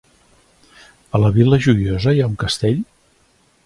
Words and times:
A 1.19 1.23
la 1.25 1.31
Vila 1.37 1.61
Joiosa 1.69 2.17
hi 2.17 2.25
ha 2.25 2.35
un 2.35 2.43
castell? 2.47 2.85